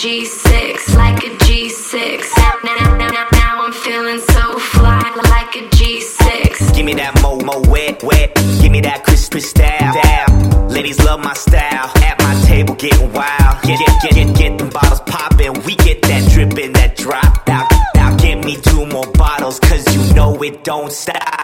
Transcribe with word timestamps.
G6, 0.00 0.96
like 0.96 1.18
a 1.24 1.28
G6. 1.44 2.22
Now, 2.38 2.52
now, 2.64 2.96
now, 2.96 3.08
now, 3.08 3.28
now 3.34 3.64
I'm 3.66 3.70
feeling 3.70 4.18
so 4.18 4.58
fly, 4.58 5.02
like 5.28 5.54
a 5.56 5.68
G6. 5.76 6.74
Give 6.74 6.86
me 6.86 6.94
that 6.94 7.20
mo 7.20 7.36
mo 7.36 7.60
wet 7.68 8.02
wet, 8.02 8.34
give 8.62 8.72
me 8.72 8.80
that 8.80 9.04
crisp 9.04 9.32
crisp 9.32 9.58
style. 9.58 9.92
Down. 10.02 10.68
Ladies 10.70 10.98
love 11.04 11.22
my 11.22 11.34
style. 11.34 11.92
At 12.02 12.18
my 12.18 12.34
table 12.46 12.76
getting 12.76 13.12
wild. 13.12 13.60
Get 13.62 13.78
get 13.78 14.00
get 14.00 14.14
get, 14.14 14.36
get 14.36 14.58
them 14.58 14.70
bottles 14.70 15.00
popping. 15.00 15.52
We 15.64 15.76
get 15.76 16.00
that 16.00 16.30
drippin', 16.30 16.72
that 16.72 16.96
drop 16.96 17.46
Now, 17.46 17.68
Now 17.94 18.16
get 18.16 18.42
me 18.42 18.56
two 18.56 18.86
more 18.86 19.06
bottles, 19.12 19.60
cause 19.60 19.84
you 19.94 20.14
know 20.14 20.42
it 20.42 20.64
don't 20.64 20.90
stop. 20.90 21.39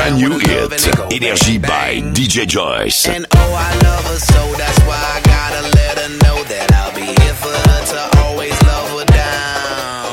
brand 0.00 0.16
new 0.16 0.38
hit, 0.38 0.72
Energy 1.12 1.58
by 1.58 2.00
DJ 2.16 2.46
Joyce. 2.46 3.06
And 3.06 3.26
oh, 3.36 3.52
I 3.68 3.70
love 3.84 4.04
her, 4.06 4.16
so 4.16 4.40
that's 4.56 4.80
why 4.88 4.96
I 4.96 5.20
gotta 5.34 5.62
let 5.76 5.98
her 5.98 6.08
know 6.24 6.38
that 6.44 6.72
I'll 6.72 6.94
be 6.94 7.04
here 7.04 7.36
for 7.44 7.52
her 7.68 7.80
to 7.92 8.18
always 8.24 8.56
love 8.62 8.88
her 8.98 9.04
down. 9.04 10.08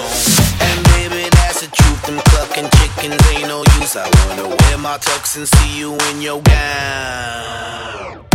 And 0.59 1.33
that's 1.39 1.61
the 1.61 1.69
truth, 1.71 2.01
them 2.05 2.19
clucking 2.25 2.69
chickens 2.77 3.21
ain't 3.31 3.47
no 3.47 3.59
use. 3.79 3.95
I 3.95 4.09
wanna 4.19 4.49
wear 4.49 4.77
my 4.77 4.97
tux 4.97 5.37
and 5.37 5.47
see 5.47 5.79
you 5.79 5.97
in 6.11 6.21
your 6.21 6.41
gown. 6.41 8.26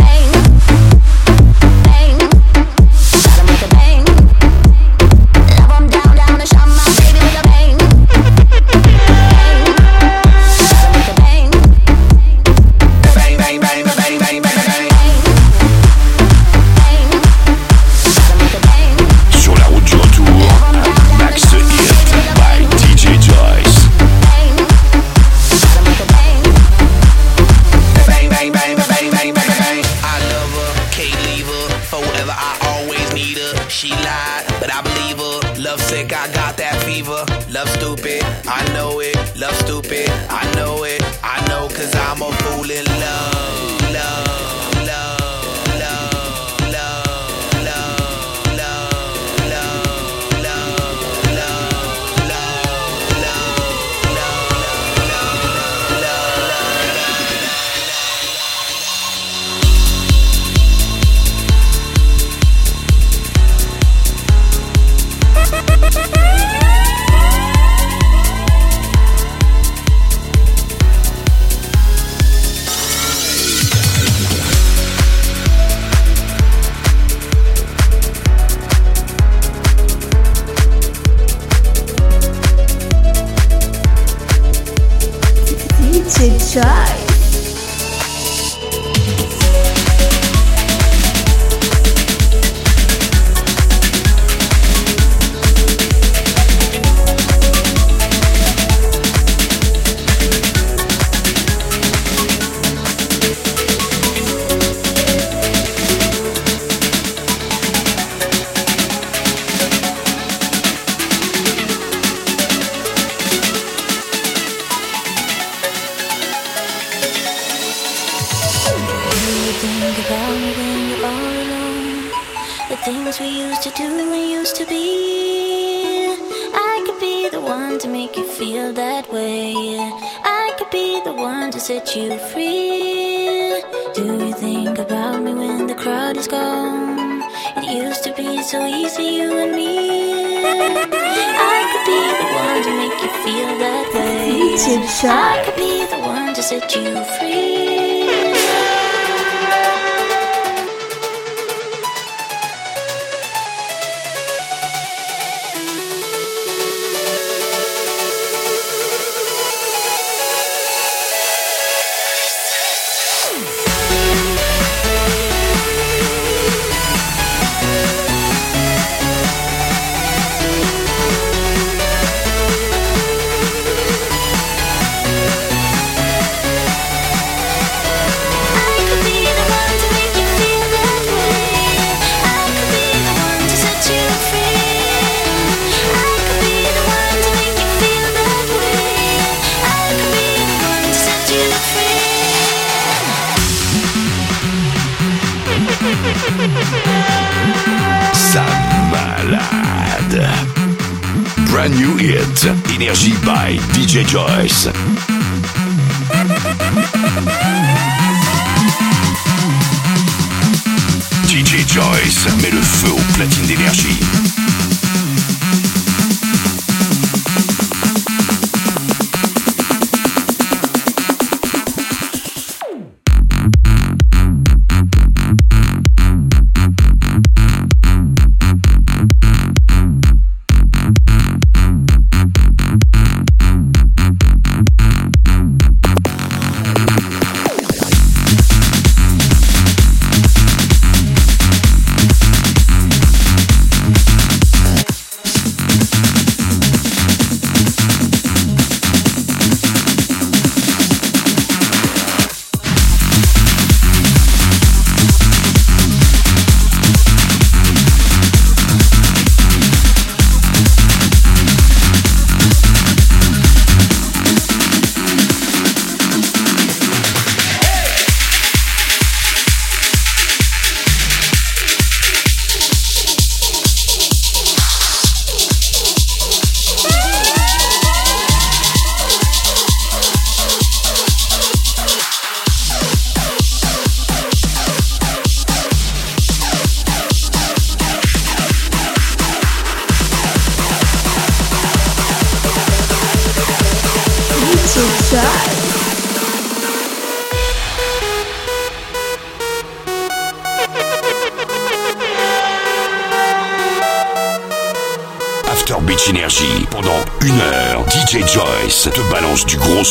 Joyce 211.73 212.27
met 212.43 212.51
le 212.51 212.61
feu 212.61 212.91
aux 212.91 213.13
platines 213.15 213.47
d'énergie. 213.47 213.99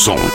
som. 0.03 0.32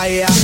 fire. 0.00 0.39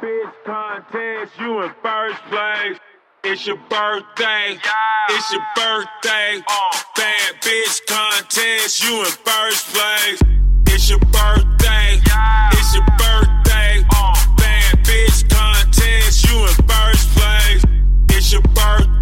bitch 0.00 0.32
contest, 0.44 1.32
you 1.40 1.62
in 1.62 1.72
first 1.82 2.22
place. 2.30 2.78
It's 3.24 3.46
your 3.46 3.56
birthday. 3.68 4.58
Yeah. 4.64 5.10
It's 5.10 5.32
your 5.32 5.42
birthday. 5.56 6.42
Uh. 6.46 6.78
Bad 6.96 7.34
bitch 7.42 7.86
contest, 7.86 8.82
you 8.82 9.00
in 9.00 9.06
first 9.06 9.74
place. 9.74 10.20
It's 10.66 10.88
your 10.88 10.98
birthday. 11.00 12.00
Yeah. 12.06 12.50
It's 12.52 12.74
your 12.74 12.86
birthday. 12.96 13.84
Uh. 13.94 14.14
Bad 14.36 14.84
bitch 14.84 15.28
contest, 15.30 16.30
you 16.30 16.38
in 16.42 16.54
first 16.68 17.08
place. 17.16 17.64
It's 18.10 18.32
your 18.32 18.42
birthday. 18.42 18.97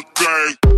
everything. 0.00 0.69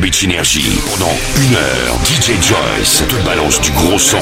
Beach 0.00 0.24
Energy 0.24 0.64
pendant 0.90 1.12
une 1.36 1.54
heure. 1.54 1.94
DJ 2.04 2.32
Joyce 2.42 3.02
te 3.06 3.26
balance 3.26 3.60
du 3.60 3.70
gros 3.72 3.98
son. 3.98 4.18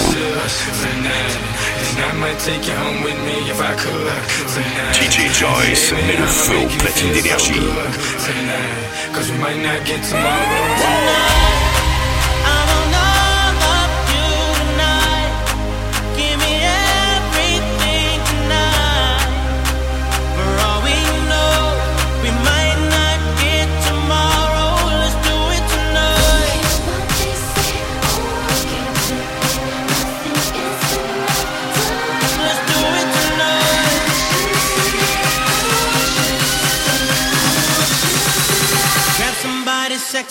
DJ 4.92 5.18
Joyce 5.38 5.92
met 6.06 6.16
le 6.16 6.26
feu 6.26 6.56
aux 6.56 6.78
platines 6.78 7.12
d'énergie. 7.12 7.60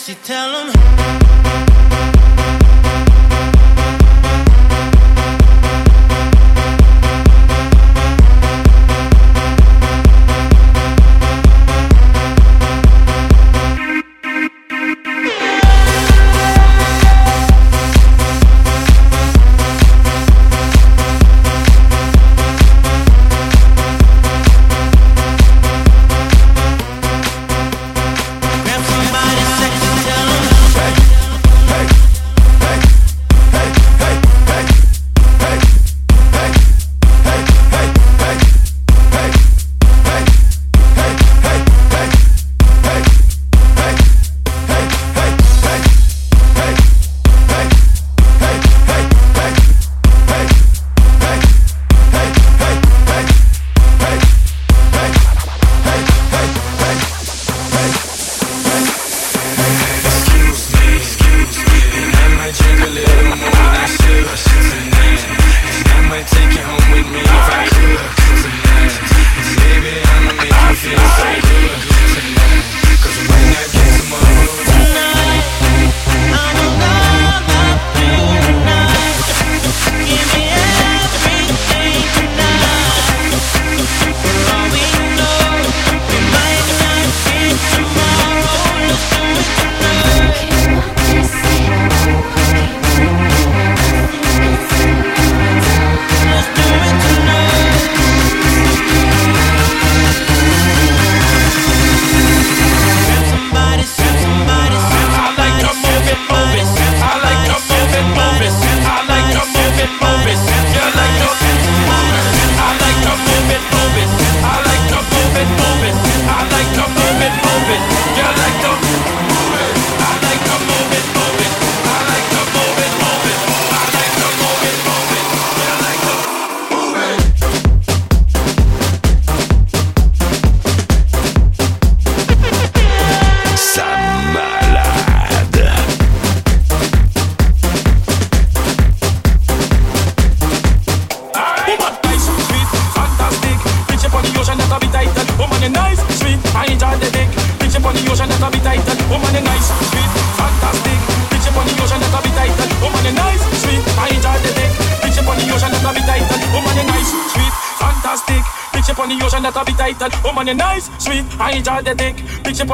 She 0.08 0.14
tell 0.14 0.70
him. 0.70 1.27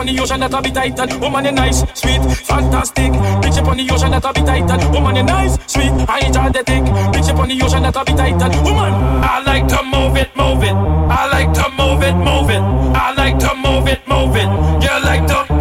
On 0.05 0.15
the 0.15 0.21
ocean 0.23 0.41
that 0.41 0.53
a 0.53 0.61
be 0.61 0.71
tight 0.71 1.21
woman 1.21 1.45
you 1.45 1.53
nice, 1.53 1.81
sweet, 1.95 2.21
fantastic. 2.45 3.13
Up 3.13 3.69
on 3.69 3.77
the 3.77 3.89
ocean 3.91 4.11
that 4.11 4.25
a 4.25 4.33
be 4.33 4.43
tight 4.43 4.93
woman 4.93 5.17
you 5.17 5.23
nice, 5.23 5.57
sweet, 5.67 5.91
I 6.09 6.21
enjoy 6.27 6.51
the 6.51 6.63
dick. 6.63 6.85
Up 6.85 7.39
on 7.39 7.49
the 7.49 7.63
ocean 7.63 7.83
that 7.83 7.97
a 7.97 8.05
be 8.05 8.13
tight 8.13 8.37
woman. 8.65 8.93
I 9.25 9.43
like 9.47 9.67
to 9.69 9.83
move 9.83 10.17
it, 10.17 10.37
move 10.37 10.63
it. 10.63 10.75
I 10.75 11.27
like 11.33 11.53
to 11.55 11.71
move 11.71 12.03
it, 12.03 12.15
move 12.15 12.51
it. 12.51 12.61
I 12.61 13.15
like 13.17 13.39
to 13.39 13.55
move 13.55 13.89
it, 13.89 14.07
move 14.07 14.37
it. 14.37 14.49
You 14.85 15.05
like 15.05 15.27
to 15.27 15.54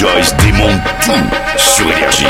Joyce 0.00 0.34
démonte 0.36 0.80
tout 1.04 1.58
sur 1.58 1.92
Énergie. 1.92 2.24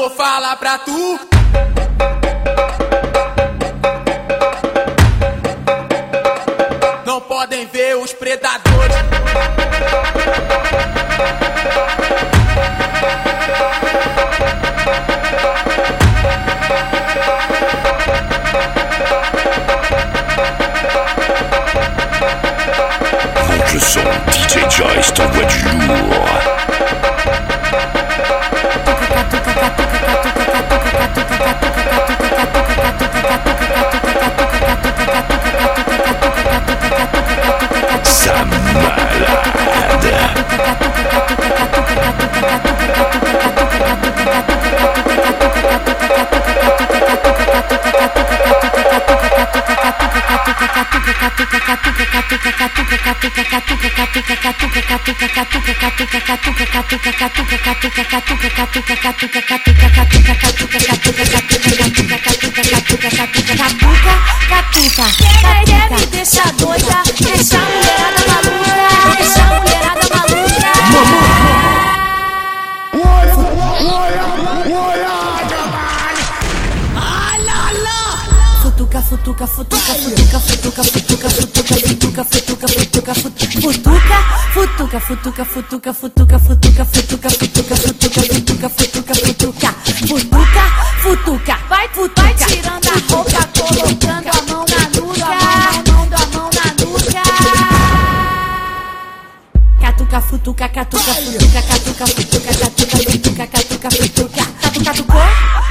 Vou 0.00 0.08
falar 0.08 0.56
pra 0.56 0.78
tu. 0.78 1.20
Não 7.04 7.20
podem 7.20 7.66
ver 7.66 7.96
os 7.96 8.10
predadores. 8.14 8.96
Le 23.70 23.78
son, 23.78 24.00
DJ 24.30 24.66
Joyce 24.70 25.12
t'envoie 25.12 25.44
du 25.44 25.62
lourd. 25.86 26.59
Quem 65.88 66.06
deixa 66.10 66.52
doida, 66.52 67.02
deixa 67.20 67.56
a 67.56 67.64
mulherada 67.64 68.22
maluca, 68.28 69.16
deixa 69.16 69.42
a 69.42 69.60
mulherada 69.60 70.06
maluca. 70.14 70.70
Olha, 72.94 73.34
olha, 77.34 77.54
olha, 77.66 77.98
Futuca, 78.62 79.00
futuca, 79.02 79.46
futuca, 79.48 79.94
futuca, 79.94 80.38
futuca, 80.38 80.84
futuca, 80.84 81.28
futuca, 81.28 81.28
futuca, 81.30 81.74
futuca, 81.74 82.24
futuca, 82.24 82.68
futuca, 82.68 83.14
futuca. 83.14 83.49
Futuca, 84.52 85.00
futuca, 85.00 85.44
futuca, 85.44 85.92
futuca, 85.94 86.38
futuca, 86.38 86.84
futuca, 86.84 87.30
futuca, 87.30 87.76
futuca, 87.76 87.76
futuca, 87.76 88.68
futuca, 88.68 89.14
futuca, 89.14 89.72
futuca, 90.06 90.64
futuca, 91.02 91.58
vai, 91.68 91.88
vai 91.88 92.34
tirando 92.34 92.88
a 92.88 93.14
roupa, 93.14 93.48
colocando 93.58 94.28
a 94.28 94.42
mão 94.52 94.64
na 94.68 94.82
nuca, 95.00 95.92
mão 95.92 96.08
da 96.08 96.18
mão 96.26 96.50
na 96.54 96.66
nuca. 96.84 97.22
Catuca, 99.80 100.20
futuca, 100.20 100.68
catuca, 100.68 101.14
futuca, 101.14 101.62
catuca, 101.62 102.06
futuca, 102.06 102.52
catuca, 102.58 102.96
futuca, 102.98 103.46
catuca, 103.46 103.90
futuca, 103.90 104.44
catu, 104.60 104.84
catucou, 104.84 105.28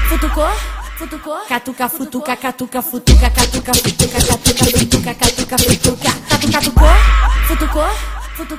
futucou, 0.09 0.51
futucou, 0.97 1.39
catuca, 1.47 1.89
futuca, 1.89 2.35
catuca, 2.35 2.81
futuca, 2.81 3.29
catuca, 3.29 3.73
futuca, 3.73 4.19
catuca, 4.19 4.65
futuca, 4.65 5.13
catuca, 5.13 5.57
futuca, 5.57 6.11
catu, 6.29 6.51
catucou, 6.51 6.89
futucou, 7.47 7.85
futucou. 7.87 8.18
Catuca, 8.39 8.55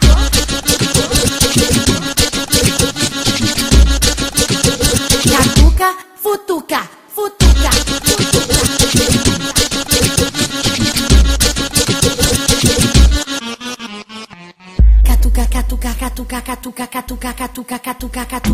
futuca, 6.21 6.87
futuca, 7.09 7.71
futuca. 7.71 7.71
Catuca, 15.03 15.47
catuca, 15.49 15.95
catuca, 15.95 16.43
catuca, 16.43 16.87
catuca, 16.87 17.33
catuca, 17.33 17.79
catuca, 17.79 18.27
catuca. 18.27 18.50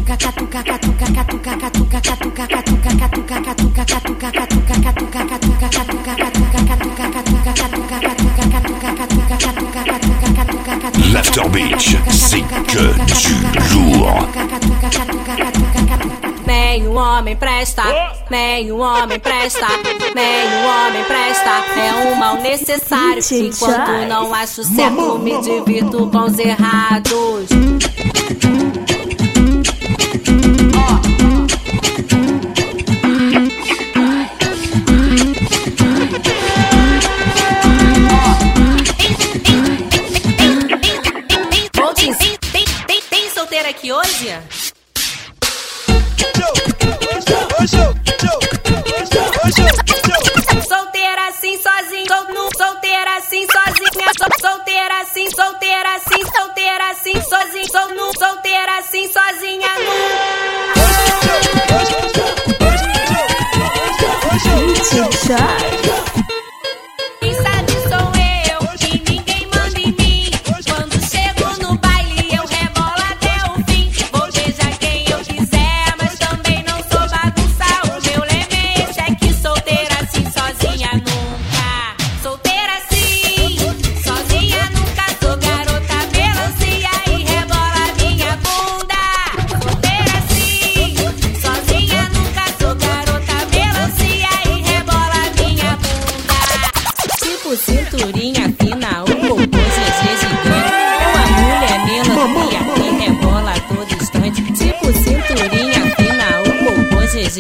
homem 17.37 17.39
presta, 17.39 17.83
nenhum 18.31 18.81
homem 18.81 19.21
presta, 19.21 19.67
nenhum 20.15 20.67
homem 20.67 21.05
presta. 21.05 21.51
É 21.79 21.95
um 22.07 22.15
mal 22.17 22.37
necessário. 22.37 23.23
Enquanto 23.31 24.09
não 24.09 24.35
acho 24.35 24.65
certo, 24.65 25.19
me 25.19 25.39
divirto 25.41 26.09
com 26.11 26.19
os 26.19 26.39
errados. 26.39 27.56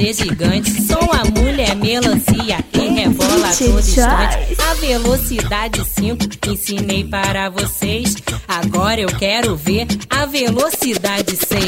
bebê 0.07 0.12
gigante. 0.12 0.71
Sou 0.83 1.11
a 1.12 1.25
mulher 1.25 1.75
melancia 1.77 2.64
e 2.73 2.79
rebola 2.79 3.51
todo 3.57 3.79
instante. 3.81 4.57
A 4.61 4.75
velocidade 4.75 5.85
5 5.85 6.19
ensinei 6.49 7.05
para 7.05 7.49
vocês. 7.49 8.15
Agora 8.46 9.00
eu 9.00 9.09
quero 9.09 9.57
ver 9.57 9.87
a 10.11 10.27
velocidade 10.27 11.37
6. 11.37 11.67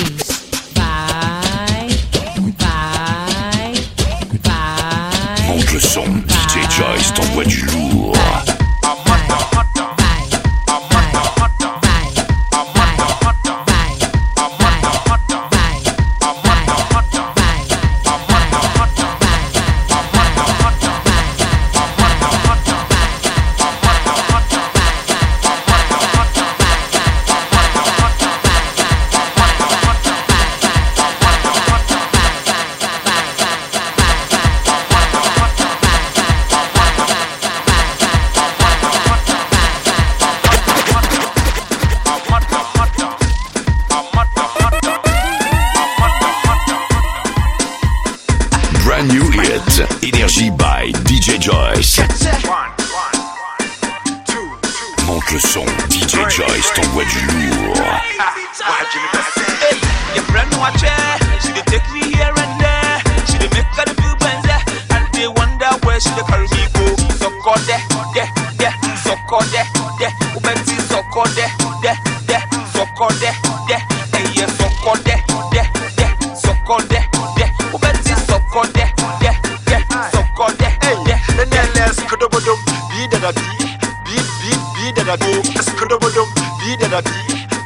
Vai, 0.74 1.88
vai, 2.58 3.72
vai. 4.44 5.56
Oncle 5.56 5.80
som, 5.80 6.04
DJ 6.04 6.70
Joyce 6.70 7.12
t'envoie 7.14 7.46
du 7.46 7.66
lourd. 7.72 8.57
skudobodum, 85.62 86.28
be 86.60 86.76
that 86.78 86.94
I 86.94 87.00
be, 87.02 87.18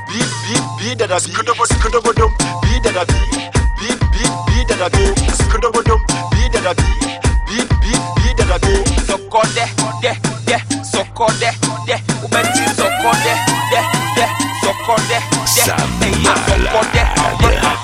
be, 0.08 0.18
be, 0.44 0.54
be 0.78 0.94
that 0.96 1.12
I 1.12 1.18
be, 1.18 1.32
skudobodum, 1.32 2.30
be 2.62 2.72
that 2.84 2.96
I 2.96 3.04
be, 3.04 3.20
be, 3.78 3.88
be, 4.12 4.22
be 4.48 4.58
that 4.68 4.80
I 4.80 4.88
be, 4.88 5.04
skudobodum, 5.36 6.00
be 6.32 6.42
that 6.52 6.66
I 6.66 6.72
be, 6.74 6.88
be, 7.48 7.58
be, 7.80 7.92
be 7.92 8.28
that 8.38 8.50
I 8.50 8.58
be. 8.64 8.74
So 9.06 9.18
call 9.28 9.44
de, 9.52 9.66
de, 10.00 10.12
de, 10.46 10.58
so 10.84 11.04
call 11.14 11.32
de, 11.40 11.50
de, 11.86 11.96
ubenti 12.24 12.64
so 12.76 12.88
call 13.02 13.16
de, 13.24 13.34
de, 13.72 13.80
de, 14.16 14.24
so 14.62 14.72
call 14.86 14.96
de, 15.10 15.18
de, 15.52 15.62
so 15.62 15.74
call 16.72 16.86
de, 16.92 17.02
oh, 17.18 17.76
de. 17.76 17.81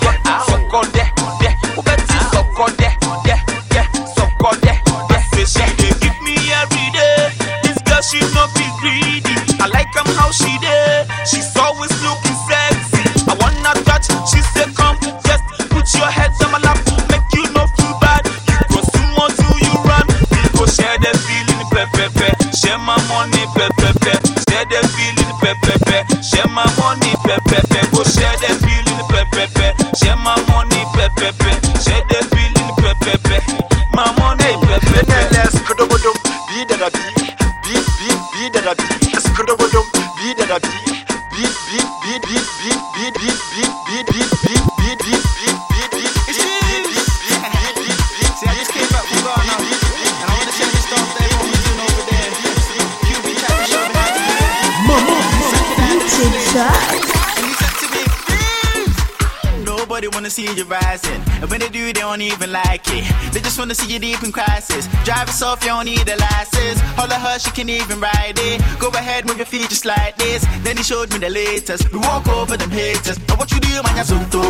you, 61.88 61.94
they 61.94 62.00
don't 62.00 62.20
even 62.20 62.52
like 62.52 62.84
it. 62.86 63.04
They 63.32 63.40
just 63.40 63.58
wanna 63.58 63.74
see 63.74 63.92
you 63.92 63.98
deep 63.98 64.22
in 64.22 64.32
crisis. 64.32 64.86
Drive 65.04 65.26
yourself, 65.28 65.62
you 65.62 65.68
don't 65.68 65.86
need 65.86 66.08
a 66.08 66.16
license. 66.16 66.80
All 66.98 67.10
of 67.10 67.20
hush, 67.26 67.46
you 67.46 67.52
can 67.52 67.68
even 67.68 68.00
ride 68.00 68.36
it. 68.36 68.62
Go 68.78 68.88
ahead, 68.88 69.26
move 69.26 69.38
your 69.38 69.46
feet 69.46 69.68
just 69.68 69.84
like 69.84 70.16
this. 70.16 70.44
Then 70.62 70.76
he 70.76 70.82
showed 70.82 71.10
me 71.12 71.18
the 71.18 71.30
latest. 71.30 71.90
We 71.92 71.98
walk 71.98 72.28
over 72.28 72.56
them 72.56 72.70
haters. 72.70 73.18
Now 73.28 73.36
what 73.36 73.50
you 73.52 73.60
do, 73.60 73.82
my 73.82 73.92
ya 73.96 74.04
zonto, 74.04 74.42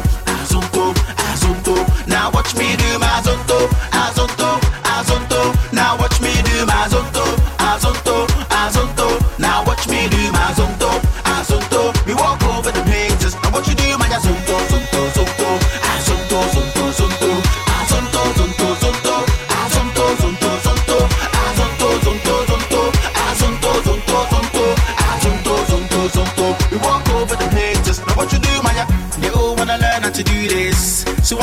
zonto, 0.51 0.85
zonto. 1.41 1.75
Now 2.09 2.31
watch 2.31 2.55
me 2.57 2.77
do 2.77 2.99
my 2.99 3.21
zonto. 3.25 3.59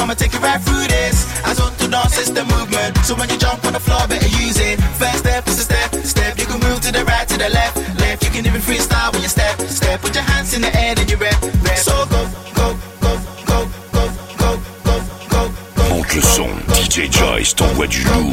I'ma 0.05 0.13
take 0.13 0.33
you 0.33 0.39
right 0.39 0.61
through 0.61 0.85
this. 0.85 1.25
I 1.43 1.55
don't 1.55 1.75
do 1.79 1.85
is 2.21 2.31
the 2.31 2.45
movement. 2.45 2.95
So 3.03 3.15
when 3.15 3.27
you 3.27 3.39
jump 3.39 3.65
on 3.65 3.73
the 3.73 3.79
floor, 3.79 4.07
better 4.07 4.29
use 4.37 4.59
it. 4.59 4.79
First 5.01 5.25
step 5.25 5.47
is 5.47 5.57
a 5.57 5.63
step, 5.63 5.95
step. 6.05 6.37
You 6.37 6.45
can 6.45 6.59
move 6.59 6.79
to 6.81 6.91
the 6.91 7.03
right, 7.05 7.27
to 7.27 7.37
the 7.39 7.49
left, 7.49 7.77
left. 7.99 8.23
You 8.23 8.29
can 8.29 8.45
even 8.45 8.61
freestyle 8.61 9.11
when 9.13 9.23
you 9.23 9.27
step, 9.27 9.59
step. 9.61 10.01
Put 10.01 10.13
your 10.13 10.23
hands 10.23 10.53
in 10.53 10.61
the 10.61 10.69
air 10.77 10.93
and 10.95 11.09
you 11.09 11.17
rap, 11.17 11.41
rap. 11.41 11.77
So 11.77 12.05
go, 12.05 12.21
go, 12.53 12.77
go, 13.01 13.17
go, 13.49 13.65
go, 13.93 14.03
go, 14.37 14.61
go, 14.85 15.01
go, 15.31 15.49
go. 15.75 15.89
Monte 15.89 16.15
le 16.17 16.21
son, 16.21 16.49
DJ 16.75 17.11
Joyce 17.11 17.55
t'envoie 17.55 17.87
du 17.87 18.03
lourd. 18.03 18.24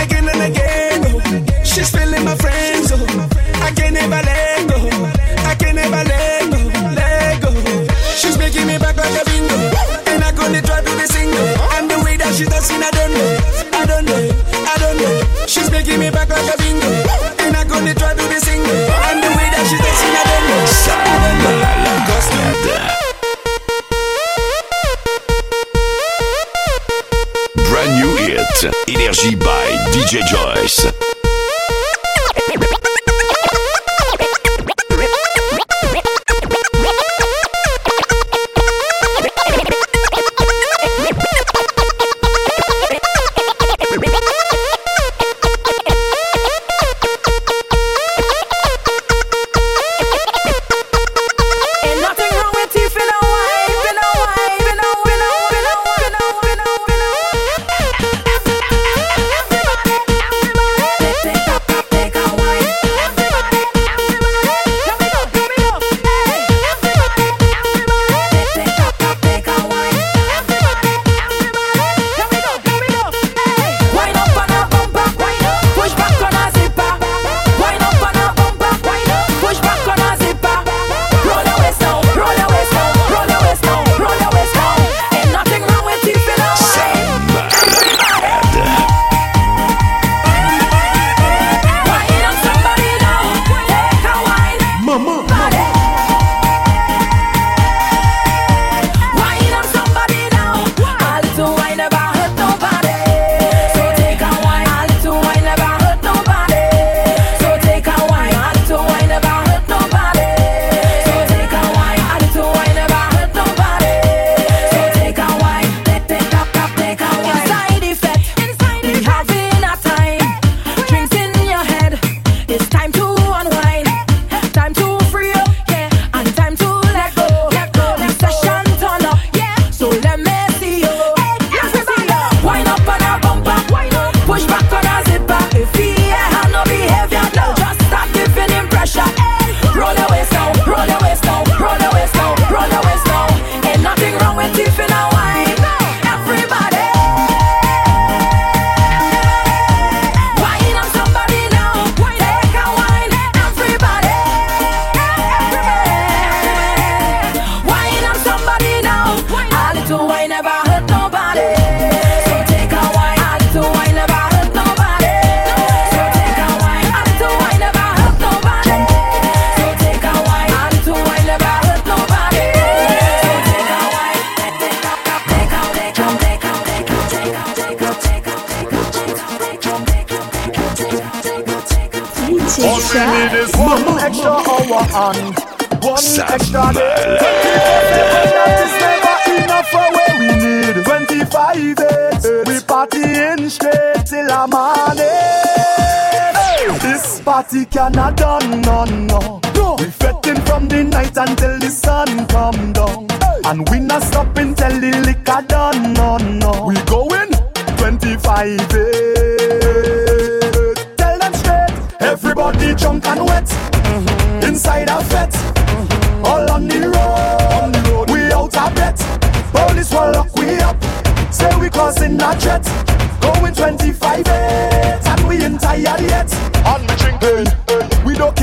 again 0.00 0.28
and 0.28 0.42
again. 0.42 0.59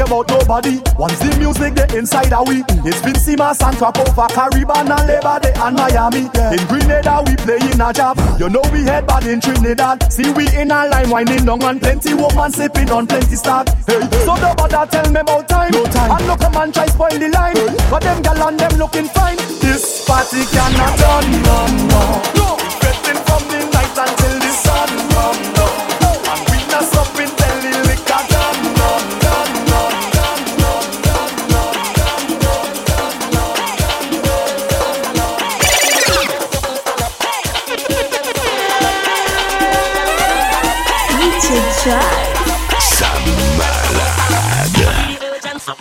about 0.08 0.28
nobody. 0.30 0.80
Once 0.98 1.20
the 1.20 1.36
music 1.38 1.76
get 1.76 1.94
inside 1.94 2.32
a 2.32 2.42
we. 2.44 2.64
It's 2.88 3.02
been 3.04 3.20
Sima, 3.20 3.54
Santa 3.54 3.92
Cova, 3.92 4.28
Caribbean 4.32 4.88
and 4.88 5.08
Labor 5.08 5.40
Day 5.44 5.54
and 5.60 5.76
Miami. 5.76 6.24
In 6.56 6.64
Grenada 6.68 7.22
we 7.28 7.36
play 7.44 7.60
in 7.60 7.82
a 7.82 7.92
job. 7.92 8.18
You 8.40 8.50
know 8.50 8.64
we 8.72 8.84
head 8.88 9.06
bad 9.06 9.28
in 9.28 9.42
Trinidad. 9.42 10.12
See 10.12 10.32
we 10.32 10.48
in 10.56 10.72
a 10.72 10.88
line 10.88 11.10
winding 11.10 11.46
down 11.46 11.62
and 11.64 11.80
plenty 11.80 12.14
woman 12.14 12.52
sipping 12.52 12.90
on 12.90 13.06
plenty 13.06 13.36
stock. 13.36 13.68
Hey, 13.86 14.00
hey. 14.00 14.26
So 14.26 14.36
don't 14.40 14.58
bother 14.58 14.88
tell 14.90 15.12
me 15.12 15.20
about 15.20 15.48
time. 15.50 15.72
No 15.72 15.84
time. 15.86 16.12
And 16.12 16.28
look 16.28 16.42
a 16.42 16.50
man 16.50 16.72
try 16.72 16.88
spoil 16.88 17.20
the 17.20 17.30
line. 17.30 17.56
Hey. 17.56 17.90
But 17.92 18.02
them 18.02 18.22
gal 18.24 18.48
and 18.48 18.60
them 18.60 18.80
looking 18.80 19.08
fine. 19.12 19.38
This 19.60 20.08
party 20.08 20.46
cannot 20.56 20.98
done 20.98 21.32
no 21.44 21.58
more. 21.92 22.22
No. 22.36 22.57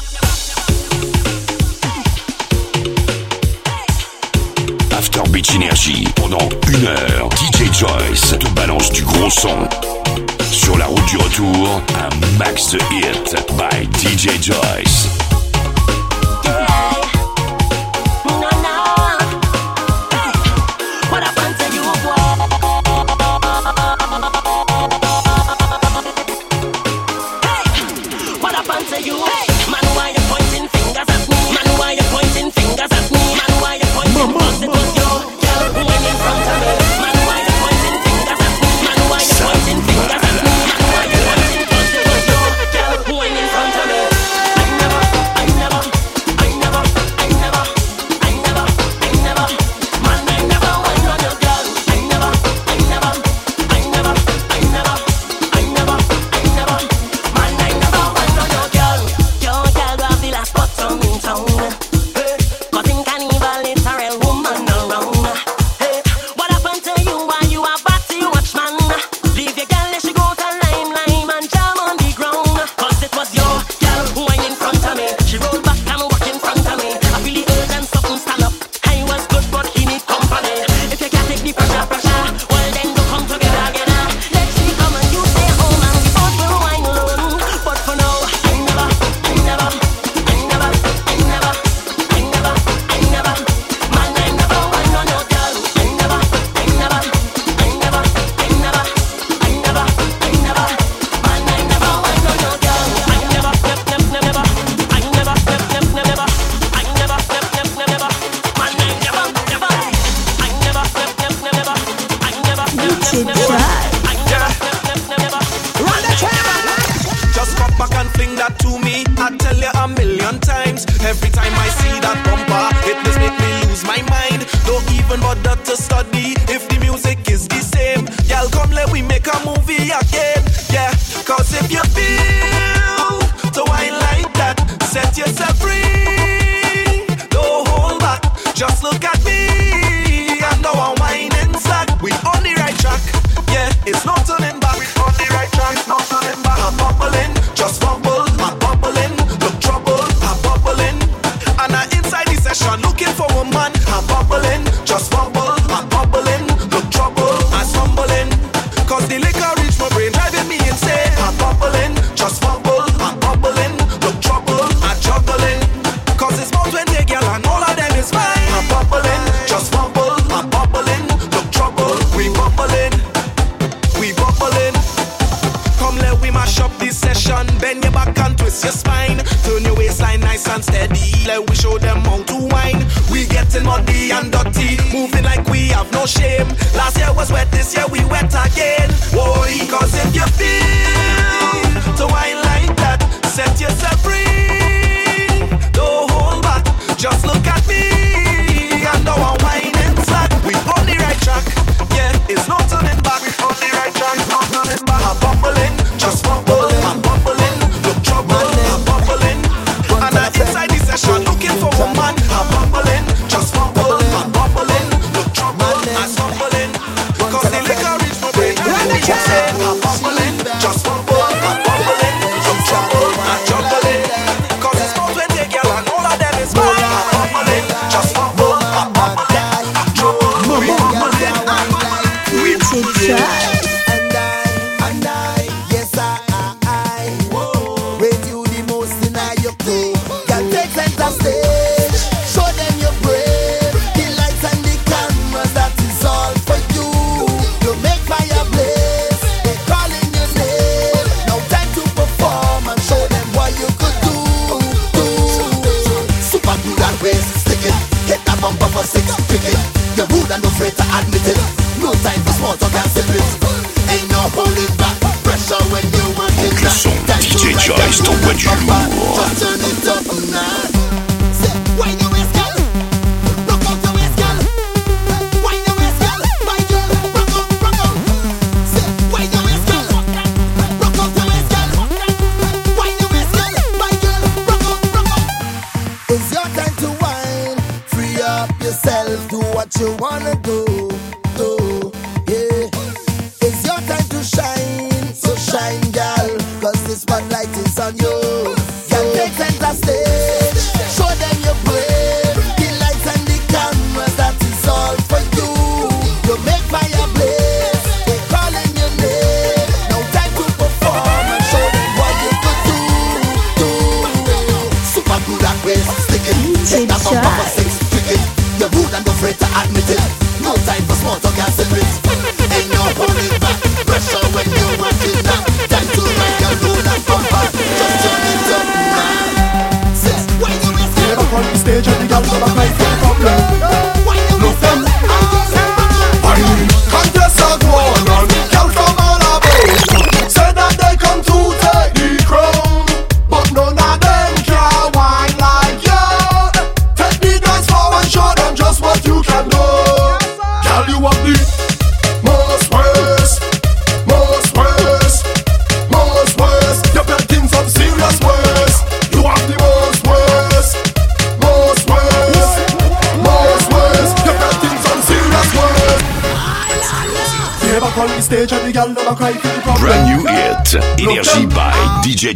After 4.93 5.23
Beach 5.31 5.55
Energy 5.55 6.05
pendant 6.15 6.49
une 6.69 6.87
heure, 6.87 7.29
DJ 7.31 7.73
Joyce 7.73 8.39
te 8.39 8.49
balance 8.55 8.91
du 8.91 9.03
gros 9.03 9.31
son. 9.31 9.69
Sur 10.51 10.79
la 10.79 10.87
route 10.87 11.05
du 11.07 11.17
retour, 11.17 11.83
un 11.95 12.39
max 12.39 12.71
de 12.71 12.79
hits 12.79 13.35
by 13.57 13.85
DJ 13.99 14.43
Joyce. 14.43 15.18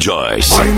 Joyce. 0.03 0.72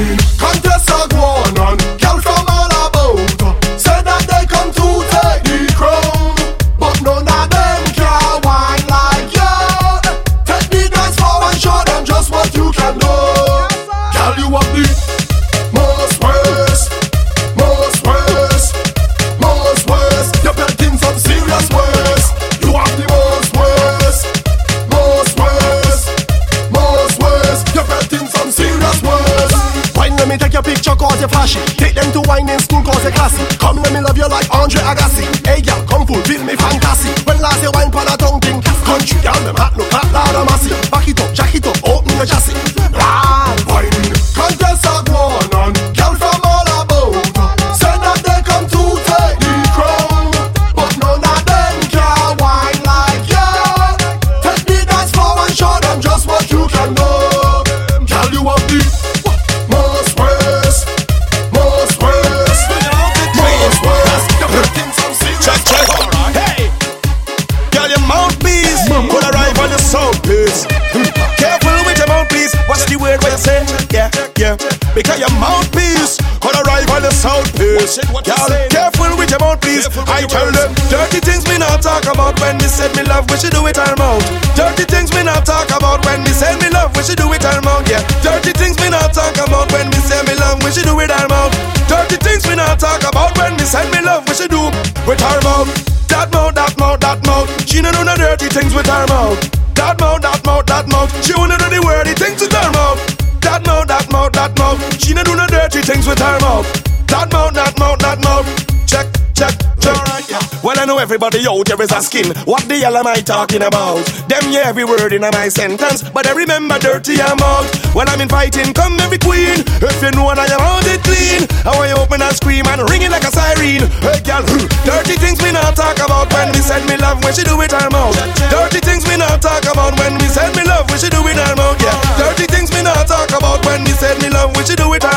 Everybody 111.05 111.45
out 111.45 111.69
there 111.69 111.77
is 111.85 111.93
asking, 111.93 112.33
what 112.49 112.65
the 112.65 112.81
hell 112.81 112.97
am 112.97 113.07
I 113.07 113.21
talking 113.21 113.61
about? 113.61 114.01
Them 114.25 114.49
yeah, 114.49 114.73
every 114.73 114.89
word 114.89 115.13
in 115.13 115.21
a 115.21 115.29
my 115.29 115.53
sentence, 115.53 116.01
but 116.01 116.25
I 116.25 116.33
remember 116.33 116.81
dirty 116.81 117.21
I'm 117.21 117.37
out. 117.45 117.69
Well, 117.93 118.09
I'm 118.09 118.25
inviting, 118.25 118.73
come 118.73 118.97
every 119.05 119.21
queen. 119.21 119.61
If 119.85 120.01
you 120.01 120.17
know 120.17 120.33
that 120.33 120.49
I'm 120.49 120.65
out 120.65 120.89
it 120.89 121.05
clean, 121.05 121.45
I 121.69 121.77
want 121.77 121.93
you 121.93 122.01
open 122.01 122.25
and 122.25 122.33
scream 122.33 122.65
and 122.73 122.81
ring 122.89 123.05
it 123.05 123.13
like 123.13 123.29
a 123.29 123.29
siren. 123.29 123.85
Hey, 124.01 124.25
girl, 124.25 124.49
dirty 124.89 125.21
things 125.21 125.45
we 125.45 125.53
not 125.53 125.77
talk 125.77 126.01
about 126.01 126.33
when 126.33 126.49
we 126.57 126.65
said 126.65 126.81
me 126.89 126.97
love, 126.97 127.21
when 127.21 127.37
she 127.37 127.45
do 127.45 127.53
it 127.61 127.77
our 127.77 127.93
mouth. 127.93 128.17
Dirty 128.49 128.81
things 128.81 129.05
we 129.05 129.21
not 129.21 129.45
talk 129.45 129.69
about 129.69 129.93
when 130.01 130.17
we 130.17 130.25
said 130.33 130.57
me 130.57 130.65
love, 130.65 130.89
when 130.89 130.97
she 130.97 131.13
do 131.13 131.21
it 131.29 131.37
our 131.37 131.53
mouth. 131.53 131.77
Yeah, 131.85 132.01
dirty 132.17 132.49
things 132.49 132.73
we 132.73 132.81
not 132.81 133.05
talk 133.05 133.29
about 133.29 133.61
when 133.69 133.85
we 133.85 133.93
said 133.93 134.17
me 134.25 134.33
love, 134.33 134.57
when 134.57 134.65
she 134.65 134.73
do 134.73 134.89
it 134.97 135.05
our 135.05 135.14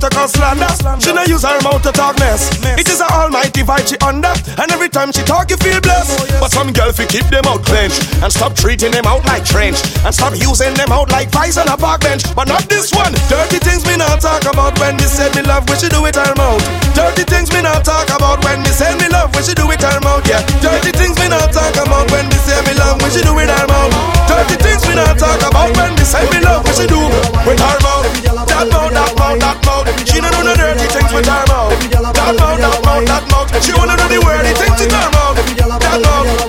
use 0.00 0.08
her 0.08 0.08
mouth 0.08 0.08
to 0.08 0.08
cause 0.08 0.32
slander. 0.32 1.00
She 1.00 1.12
not 1.12 1.28
use 1.28 1.42
her 1.42 1.60
mouth 1.60 1.82
to 1.82 1.92
talk 1.92 2.18
mess. 2.18 2.48
It 2.78 2.88
is 2.88 3.00
an 3.00 3.10
almighty 3.10 3.62
vibe 3.62 3.88
she 3.88 3.96
under, 4.00 4.32
and 4.60 4.70
every 4.72 4.88
time 4.88 5.12
she 5.12 5.22
talk, 5.22 5.50
you 5.50 5.56
feel 5.56 5.80
blessed. 5.80 6.20
Oh, 6.20 6.40
but 6.40 6.50
some 6.50 6.72
girl 6.72 6.92
fi 6.92 7.06
keep 7.06 7.26
them 7.28 7.44
out 7.46 7.64
clenched 7.64 8.00
and 8.22 8.32
stop 8.32 8.54
treating 8.54 8.92
them 8.92 9.06
out 9.06 9.24
like 9.26 9.44
trench 9.44 9.80
and 10.04 10.14
stop 10.14 10.32
using 10.36 10.74
them 10.74 10.92
out 10.92 11.10
like 11.10 11.30
vice 11.30 11.58
on 11.58 11.68
a 11.68 11.76
park 11.76 12.00
bench. 12.00 12.24
But 12.34 12.48
not 12.48 12.68
this 12.68 12.92
one. 12.92 13.12
Dirty 13.28 13.58
things 13.58 13.84
me 13.86 13.96
not 13.96 14.20
talk 14.20 14.44
about 14.46 14.78
when 14.80 14.96
we 14.96 15.04
said 15.04 15.34
me 15.36 15.42
love. 15.42 15.68
We 15.68 15.76
should 15.76 15.92
do 15.92 16.04
it 16.06 16.16
her 16.16 16.34
mouth. 16.36 16.62
Dirty 16.94 17.24
things 17.24 17.52
me 17.52 17.62
not 17.62 17.84
talk 17.84 18.08
about 18.10 18.42
when 18.44 18.62
we 18.62 18.72
said 18.72 18.96
me 19.00 19.08
love. 19.08 19.34
We 19.36 19.42
should 19.42 19.56
do 19.56 19.68
it 19.70 19.82
her 19.82 20.00
mouth. 20.00 20.24
Yeah. 20.26 20.40
Dirty 20.60 20.92
things 20.96 21.18
me 21.20 21.28
not 21.28 21.52
talk 21.52 21.76
about 21.76 22.10
when 22.10 22.26
we 22.28 22.38
say 22.40 22.60
me 22.64 22.74
love. 22.78 23.00
We 23.02 23.10
should 23.10 23.24
do 23.24 23.36
it 23.38 23.50
her 23.50 23.66
mouth. 23.68 23.92
Dirty 24.28 24.56
things 24.62 24.86
we 24.86 24.94
not 24.94 25.18
talk 25.18 25.40
about 25.44 25.76
when 25.76 25.92
we 25.96 26.04
say 26.04 26.24
me 26.32 26.40
love. 26.40 26.64
We 26.64 26.72
should 26.72 26.88
do 26.88 27.00
with 27.44 27.60
her 27.60 27.78
mouth 27.84 28.39
that 28.60 28.68
mouth, 28.68 28.92
that 28.92 29.08
mouth, 29.16 29.40
that 29.40 29.56
mouth. 29.64 29.88
She 30.04 30.20
don't 30.20 30.28
do 30.36 30.44
no 30.44 30.52
dirty 30.52 30.84
things 30.92 31.08
with 31.16 31.24
her 31.24 31.40
mouth. 31.48 31.72
That 31.72 31.80
mouth, 32.04 32.60
that 32.60 32.76
mouth, 32.84 33.08
that 33.08 33.24
mouth. 33.32 33.48
She 33.64 33.72
wanna 33.72 33.96
do 33.96 34.04
the 34.12 34.20
wordy 34.20 34.52
things 34.52 34.76
with 34.76 34.92
her 34.92 35.08
mouth. 35.16 35.32
That 35.32 35.64
mouth, 35.64 35.80
that 35.80 35.96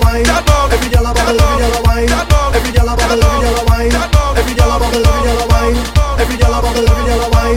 mouth, 0.04 0.20
that 0.28 0.44
mouth. 0.44 0.68
Every 0.76 0.92
gyal 0.92 1.08
a 1.08 1.16
bubble, 1.16 1.40
every 1.40 1.56
gyal 1.56 1.72
a 1.72 1.80
wine. 1.88 2.12
Every 2.52 2.68
bubble, 2.76 3.16
every 3.16 3.64
wine. 3.72 3.92
Every 3.92 4.52
bubble, 4.52 4.92
every 4.92 5.48
wine. 5.48 5.76
Every 6.12 6.36
bubble, 6.36 6.82
every 6.82 6.82
wine. 6.82 6.82
Every 6.82 6.82
bubble, 6.82 6.82
every 6.82 7.22
wine. 7.22 7.54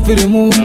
for 0.05 0.13
the 0.13 0.29
moon. 0.29 0.64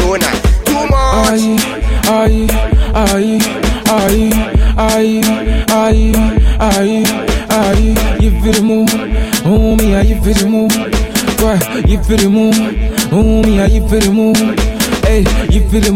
Maradona. 0.01 0.29
Too 0.65 0.83
much. 0.89 1.31
Aye, 1.31 1.57
aye, 2.07 2.47
aye, 2.95 3.39
aye, 3.87 5.21
aye, 5.69 6.01
aye, 6.59 7.03
aye. 7.49 8.17
You 8.21 8.31
feel 8.41 8.53
the 8.53 8.61
homie, 9.43 9.95
are 9.95 10.03
you 10.03 10.21
feel 10.21 10.33
the? 10.33 10.67
Why, 11.41 11.57
you 11.87 11.97
homie, 13.11 13.59
are 13.61 13.69
you 13.69 13.87
feel 13.87 13.99
the? 13.99 14.71
Hey, 15.05 15.21
you 15.51 15.61
feel 15.69 15.81
the 15.81 15.91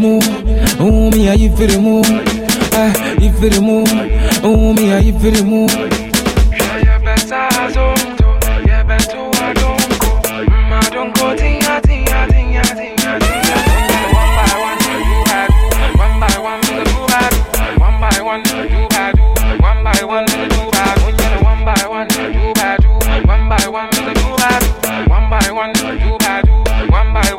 homie, 0.77 1.29
are 1.29 1.35
you 1.35 1.55
feel 1.55 1.67
the? 1.67 2.45
Ah, 2.73 3.13
you 3.19 3.31
feel 3.33 3.49
the 3.49 3.59
homie, 4.41 4.93
are 4.95 5.01
you 5.01 5.17
feel 5.19 5.31
the? 5.31 6.04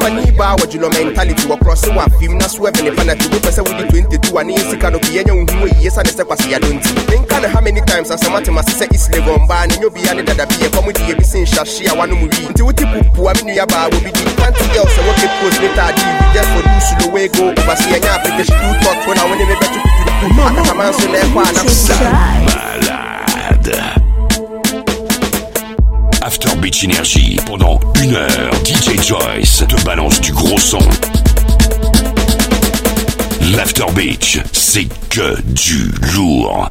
ma 0.00 0.08
ni 0.10 0.30
baa 0.32 0.54
wɔ 0.56 0.64
gyulɔ 0.70 0.88
mentality 0.94 1.46
wɔ 1.48 1.56
krɔse 1.60 1.88
wɔ 1.94 2.00
afim 2.06 2.38
na 2.38 2.46
ɛbɛ 2.46 2.82
ne 2.84 2.90
penalty 2.90 3.28
wopɛ 3.28 3.50
sɛ 3.50 3.62
wode 3.66 3.88
22 3.88 4.38
a 4.38 4.44
ne 4.44 4.54
yɛ 4.54 4.70
sika 4.70 4.90
no 4.90 4.98
bi 4.98 5.08
yɛnyɛ 5.08 5.32
wo 5.34 5.44
hu 5.52 5.66
ayie 5.66 5.90
sane 5.90 6.10
sɛ 6.10 6.24
kwaseyado 6.24 6.68
nti 6.68 6.92
menka 7.08 7.48
how 7.48 7.60
many 7.60 7.80
times 7.82 8.10
asɛm 8.10 8.36
atema 8.36 8.62
se 8.68 8.84
sɛ 8.84 8.88
islegon 8.94 9.46
baa 9.48 9.66
ne 9.66 9.74
nyɛ 9.76 9.86
obia 9.86 10.14
ne 10.14 10.22
dada 10.22 10.46
bi 10.46 10.54
yɛkɔ 10.54 10.84
mu 10.84 10.92
de 10.92 11.00
yɛbi 11.00 11.24
se 11.24 11.38
nhyahye 11.44 11.88
a 11.90 11.94
wanom 11.96 12.20
wi 12.22 12.28
nti 12.28 12.62
wote 12.62 12.84
pupua 12.84 13.32
me 13.44 13.52
nua 13.54 13.66
baa 13.66 13.88
wɔ 13.88 13.98
bi 14.04 14.10
di 14.10 14.22
panty 14.36 14.64
girl 14.72 14.86
sɛ 14.86 15.00
wɔke 15.08 15.26
post 15.40 15.60
ne 15.62 15.68
taade 15.76 15.96
bi 15.96 16.32
just 16.34 16.48
for 16.52 16.62
do 16.62 16.80
slow 16.88 17.12
way 17.14 17.28
go 17.28 17.48
over 17.48 17.76
se 17.76 17.88
yɛnyɛ 17.90 18.08
application 18.14 18.56
do 18.60 18.68
talk 18.84 19.06
when 19.06 19.18
I 19.18 19.24
when 19.28 19.38
they 19.38 19.46
make 19.46 19.60
better 19.60 19.80
kuturuku 19.80 20.26
akataman 20.48 20.92
so 21.00 21.06
na 21.12 21.18
ɛkɔ 21.18 21.40
a 21.48 21.52
na 21.52 21.62
Malade. 23.68 24.07
After 26.28 26.54
Beach 26.56 26.84
Energy 26.84 27.40
pendant 27.46 27.80
une 28.02 28.14
heure. 28.14 28.52
DJ 28.62 29.02
Joyce 29.02 29.64
te 29.66 29.82
balance 29.82 30.20
du 30.20 30.30
gros 30.30 30.58
son. 30.58 30.78
L'After 33.56 33.86
Beach, 33.96 34.38
c'est 34.52 34.88
que 35.08 35.40
du 35.40 35.90
lourd. 36.14 36.70